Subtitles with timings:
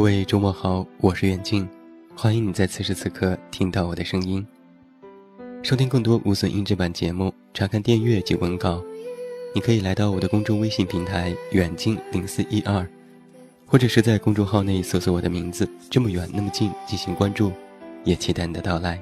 [0.00, 1.68] 各位周末好，我是远近，
[2.16, 4.44] 欢迎你在此时此刻听到我的声音。
[5.62, 8.82] 收听更多无损音质版节目，查看电阅及文稿，
[9.54, 12.88] 你可以来到我的公众微信平台远近零四一二，
[13.66, 17.52] 或者是在公众号内搜索我的名字“这么远那么近”进行关注，
[18.02, 18.98] 也期待你的到来。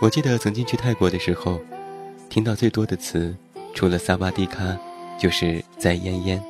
[0.00, 1.60] 我记得曾经去泰国的时候，
[2.30, 3.36] 听到最多的词，
[3.74, 4.78] 除了萨瓦迪卡，
[5.20, 6.42] 就是在烟烟。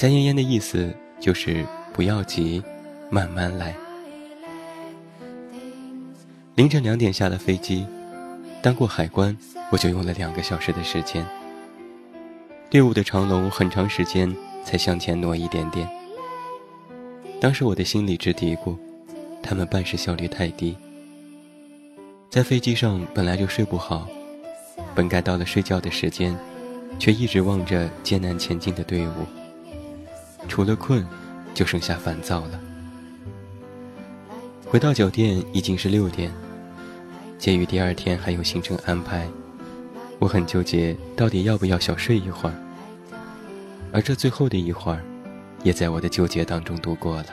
[0.00, 0.90] 在烟烟的意思
[1.20, 2.62] 就是不要急，
[3.10, 3.76] 慢慢来。
[6.54, 7.86] 凌晨两点下了飞机，
[8.62, 9.36] 当过海关，
[9.70, 11.22] 我就用了两个小时的时间。
[12.70, 15.86] 队伍的长龙很长时间才向前挪一点点。
[17.38, 18.74] 当时我的心里直嘀咕，
[19.42, 20.74] 他们办事效率太低。
[22.30, 24.08] 在飞机上本来就睡不好，
[24.94, 26.34] 本该到了睡觉的时间，
[26.98, 29.26] 却一直望着艰难前进的队伍。
[30.48, 31.06] 除了困，
[31.54, 32.60] 就剩下烦躁了。
[34.66, 36.32] 回到酒店已经是六点，
[37.38, 39.28] 鉴于第二天还有行程安排，
[40.18, 42.54] 我很纠结，到底要不要小睡一会儿。
[43.92, 45.02] 而这最后的一会儿，
[45.64, 47.26] 也在我的纠结当中度过了。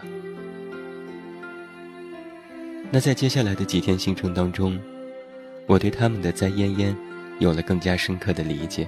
[2.90, 4.80] 那在接下来的几天行程当中，
[5.68, 6.96] 我对他们的在烟烟
[7.38, 8.88] 有了更加深刻的理解。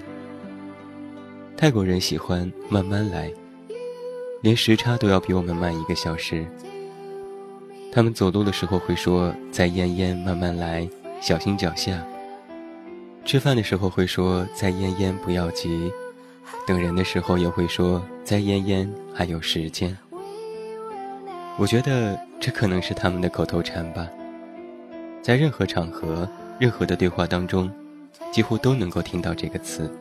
[1.56, 3.32] 泰国人喜欢慢慢来。
[4.42, 6.46] 连时差都要比我们慢一个小时。
[7.92, 10.88] 他们走路的时候会说：“再咽咽，慢慢来，
[11.20, 12.06] 小心脚下。”
[13.26, 15.92] 吃饭的时候会说：“再咽咽，不要急。”
[16.66, 19.96] 等人的时候也会说：“再咽咽，还有时间。”
[21.58, 24.08] 我觉得这可能是他们的口头禅吧。
[25.22, 27.70] 在任何场合、任何的对话当中，
[28.32, 29.92] 几乎都能够听到这个词。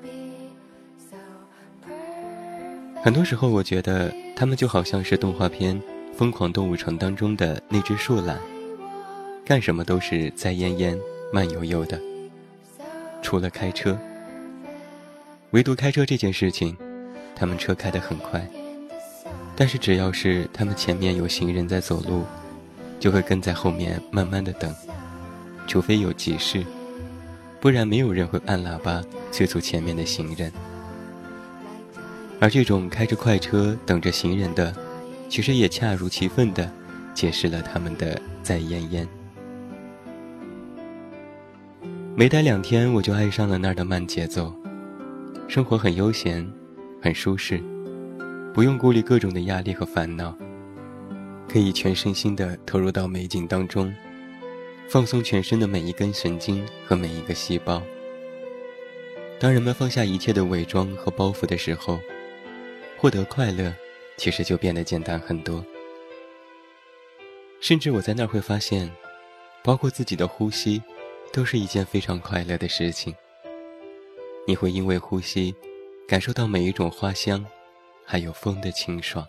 [3.09, 5.75] 很多时候，我觉得他们就好像是动画片
[6.15, 8.39] 《疯狂动物城》当中的那只树懒，
[9.47, 10.95] 干什么都是在焉焉、
[11.33, 11.99] 慢悠悠的。
[13.23, 13.99] 除了开车，
[15.53, 16.77] 唯独开车这件事情，
[17.35, 18.47] 他们车开得很快。
[19.57, 22.27] 但是只要是他们前面有行人在走路，
[23.01, 24.71] 就会跟在后面慢慢的等，
[25.67, 26.63] 除非有急事，
[27.59, 29.03] 不然没有人会按喇叭
[29.33, 30.53] 催促前面的行人。
[32.41, 34.75] 而这种开着快车等着行人的，
[35.29, 36.71] 其实也恰如其分地
[37.13, 39.09] 解释了他们的在烟烟。
[42.15, 44.53] 没待两天，我就爱上了那儿的慢节奏，
[45.49, 46.49] 生活很悠闲，
[47.01, 47.63] 很舒适，
[48.53, 50.37] 不用顾虑各种的压力和烦恼，
[51.49, 53.93] 可以全身心地投入到美景当中，
[54.89, 57.83] 放松全身的每一根神经和每一个细胞。
[59.41, 62.01] 当人们放下一切的伪装和包袱的时候，
[63.01, 63.73] 获得快乐，
[64.17, 65.65] 其实就变得简单很多。
[67.61, 68.91] 甚至我在那儿会发现，
[69.63, 70.83] 包括自己的呼吸，
[71.33, 73.15] 都是一件非常快乐的事情。
[74.49, 75.55] 你会因为呼吸，
[76.09, 77.47] 感受到每一种花香，
[78.05, 79.25] 还有风的清爽。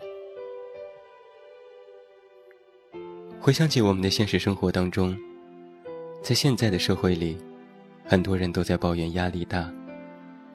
[3.38, 5.16] 回想起我们的现实生活当中，
[6.22, 7.38] 在现在的社会里，
[8.04, 9.72] 很多人都在抱怨压力大，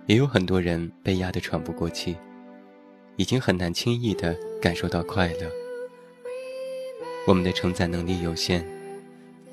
[0.05, 2.13] 也有很多人被压得喘不过气。
[3.17, 5.49] 已经很难轻易地感受到快乐。
[7.27, 8.63] 我们的承载能力有限，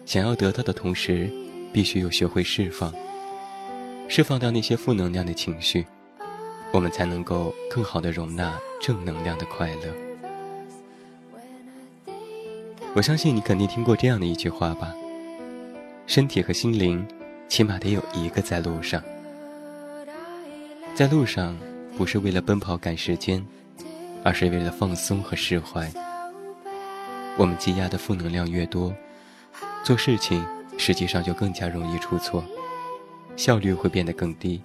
[0.04, 1.30] 想要得到的同时，
[1.72, 2.92] 必须又学会释放，
[4.08, 5.86] 释放掉那些负能量的情绪，
[6.72, 9.94] 我们才能够更好地容纳正能量的快乐。
[12.94, 14.94] 我相信你肯定听过这样的一句话吧：
[16.06, 17.06] 身体和心灵，
[17.48, 19.02] 起码得有一个在路上，
[20.94, 21.56] 在路上。
[21.96, 23.44] 不是为了奔跑赶时间，
[24.24, 25.90] 而是为了放松和释怀。
[27.36, 28.94] 我们积压的负能量越多，
[29.84, 30.44] 做事情
[30.76, 32.44] 实际上就更加容易出错，
[33.36, 34.60] 效率会变得更低，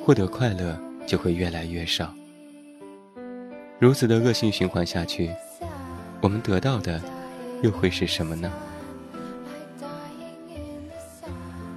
[0.00, 2.14] 获得快乐就会越来越少。
[3.78, 5.30] 如此的恶性循环下去，
[6.20, 7.00] 我们得到的
[7.62, 8.50] 又会是什么呢？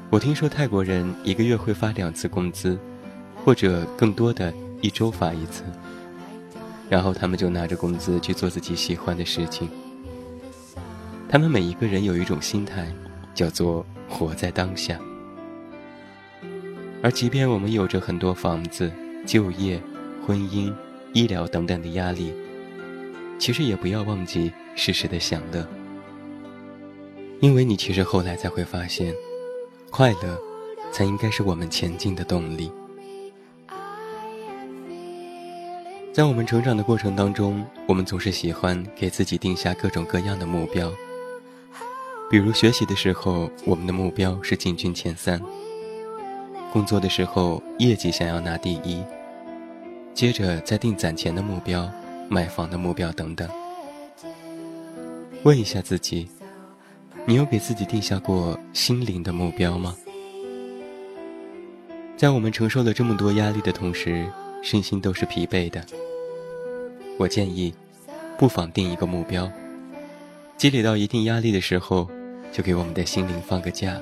[0.09, 2.79] 我听说泰国人一个月会发两次工资。
[3.49, 5.63] 或者更多的一周发一次，
[6.87, 9.67] 然后他们就拿着工资去做自己喜欢的事情。
[11.27, 12.93] 他们每一个人有一种心态，
[13.33, 14.99] 叫做活在当下。
[17.01, 18.91] 而即便我们有着很多房子、
[19.25, 19.81] 就业、
[20.27, 20.71] 婚姻、
[21.13, 22.31] 医疗等等的压力，
[23.39, 25.67] 其实也不要忘记适时的享乐，
[27.39, 29.11] 因为你其实后来才会发现，
[29.89, 30.39] 快乐
[30.91, 32.71] 才应该是我们前进的动力。
[36.11, 40.91] 在我们成长的过程当中，我们总是喜欢给自己定下各种各样的目标。
[42.31, 45.39] 比如学习的时候，我们的目标是进军前三；
[46.73, 49.03] 工作的时候，业绩想要拿第一；
[50.13, 51.89] 接着再定攒钱的目标、
[52.27, 53.47] 买房的目标等等。
[55.43, 56.27] 问一下自己，
[57.25, 59.95] 你有给自己定下过心灵的目标吗？
[62.17, 64.27] 在我们承受了这么多压力的同时，
[64.61, 65.83] 身心都是疲惫的。
[67.17, 67.73] 我建议，
[68.37, 69.51] 不妨定一个目标，
[70.57, 72.09] 积累到一定压力的时候，
[72.51, 73.99] 就给我们的心灵放个假，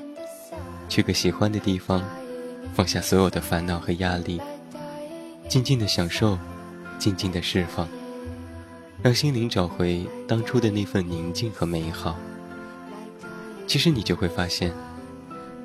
[0.89, 2.03] 去个喜欢的地方，
[2.73, 4.41] 放下所有的烦恼和压力，
[5.47, 6.37] 静静的享受，
[6.99, 7.87] 静静的释放，
[9.01, 12.15] 让心灵找回当初的那份宁静和美好。
[13.65, 14.73] 其实你就会发现，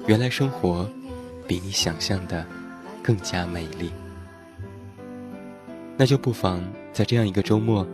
[0.06, 0.88] 原来生活。
[1.44, 2.46] 比你想象的
[3.02, 3.90] 更加美丽，
[6.02, 6.60] 那就不妨
[6.93, 7.87] 在这样一个周末，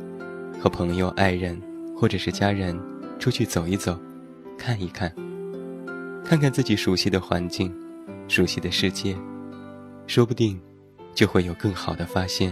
[0.58, 1.60] 和朋友、爱人
[1.94, 2.74] 或者是家人
[3.18, 4.00] 出去走一走，
[4.56, 5.14] 看一看，
[6.24, 7.70] 看看自己熟悉的环境、
[8.26, 9.14] 熟悉的世界，
[10.06, 10.58] 说不定
[11.14, 12.50] 就会有更好的发现，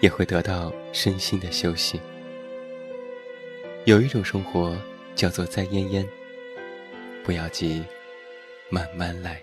[0.00, 2.00] 也会得到身心的休息。
[3.84, 4.74] 有一种生活
[5.14, 6.08] 叫做在烟烟，
[7.22, 7.84] 不要急，
[8.70, 9.38] 慢慢来。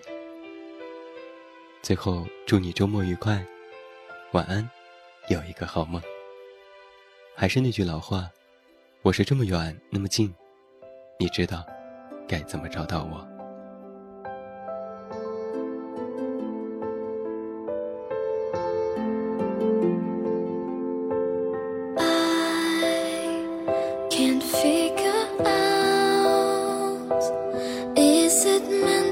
[1.82, 3.46] 最后，祝你周末愉快，
[4.32, 4.68] 晚安，
[5.28, 6.00] 有一个好梦。
[7.34, 8.30] 还是那句老话，
[9.02, 10.32] 我是这么远那么近，
[11.18, 11.66] 你知道
[12.28, 13.26] 该怎么找到我。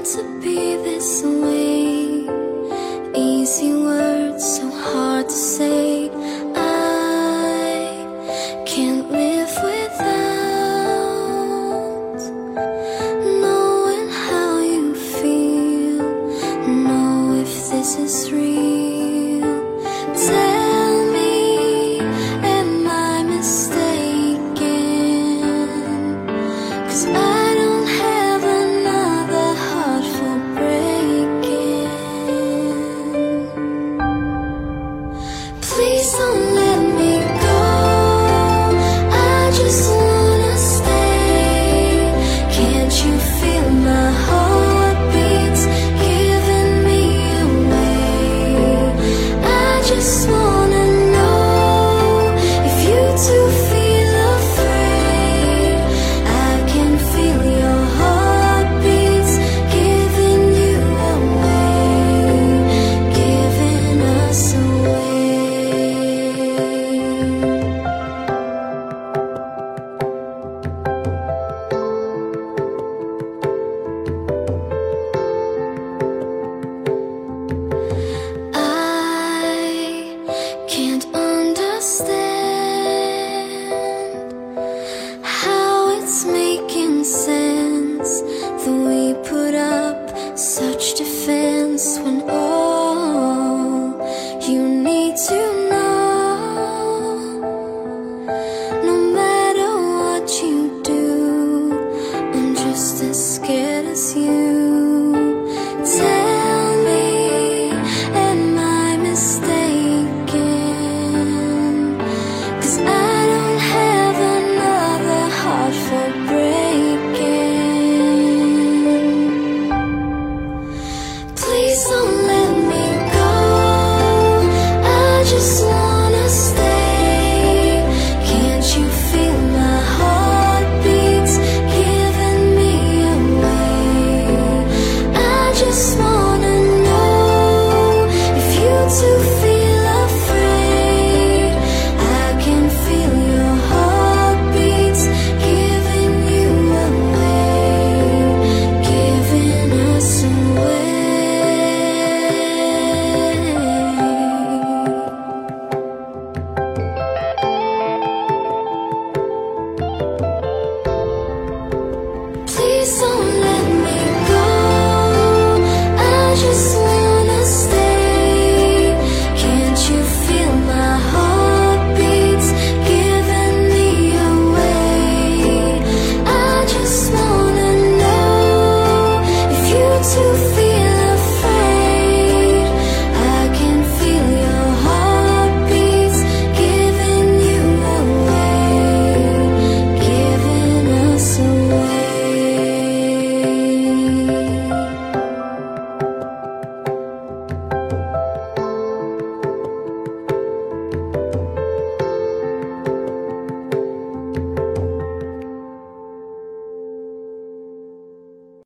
[0.05, 1.45] to feel afraid.
[1.45, 1.54] I